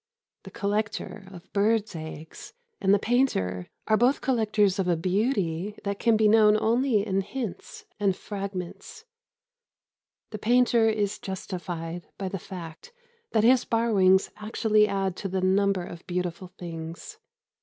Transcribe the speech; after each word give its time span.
The 0.45 0.49
collector 0.49 1.27
of 1.31 1.53
birds' 1.53 1.95
eggs 1.95 2.53
and 2.81 2.91
the 2.91 2.97
painter 2.97 3.67
are 3.85 3.97
both 3.97 4.19
collectors 4.19 4.79
of 4.79 4.87
a 4.87 4.97
beauty 4.97 5.77
that 5.83 5.99
can 5.99 6.17
be 6.17 6.27
known 6.27 6.57
only 6.57 7.05
in 7.05 7.21
hints 7.21 7.85
and 7.99 8.15
fragments. 8.15 8.87
Still, 9.01 9.07
the 10.31 10.39
painter 10.39 10.89
is 10.89 11.19
justified 11.19 12.07
by 12.17 12.29
the 12.29 12.39
fact 12.39 12.91
that 13.33 13.43
his 13.43 13.63
borrowings 13.63 14.31
actually 14.37 14.87
add 14.87 15.15
to 15.17 15.27
the 15.27 15.39
number 15.41 15.83
of 15.83 16.07
beautiful 16.07 16.47
things. 16.47 17.19